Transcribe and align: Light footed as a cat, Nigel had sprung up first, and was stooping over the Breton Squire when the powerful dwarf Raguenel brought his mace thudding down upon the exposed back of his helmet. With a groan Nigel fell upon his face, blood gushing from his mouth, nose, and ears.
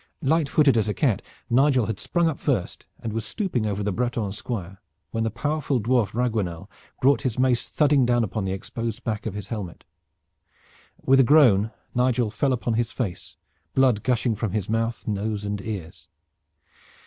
Light 0.23 0.49
footed 0.49 0.79
as 0.79 0.89
a 0.89 0.95
cat, 0.95 1.21
Nigel 1.47 1.85
had 1.85 1.99
sprung 1.99 2.27
up 2.27 2.39
first, 2.39 2.87
and 3.01 3.13
was 3.13 3.23
stooping 3.23 3.67
over 3.67 3.83
the 3.83 3.91
Breton 3.93 4.31
Squire 4.31 4.81
when 5.11 5.23
the 5.23 5.29
powerful 5.29 5.79
dwarf 5.79 6.15
Raguenel 6.15 6.67
brought 7.03 7.21
his 7.21 7.37
mace 7.37 7.69
thudding 7.69 8.03
down 8.03 8.23
upon 8.23 8.43
the 8.43 8.51
exposed 8.51 9.03
back 9.03 9.27
of 9.27 9.35
his 9.35 9.49
helmet. 9.49 9.83
With 11.05 11.19
a 11.19 11.23
groan 11.23 11.69
Nigel 11.93 12.31
fell 12.31 12.51
upon 12.51 12.73
his 12.73 12.91
face, 12.91 13.37
blood 13.75 14.01
gushing 14.01 14.33
from 14.33 14.53
his 14.53 14.67
mouth, 14.67 15.07
nose, 15.07 15.45
and 15.45 15.61
ears. 15.61 16.07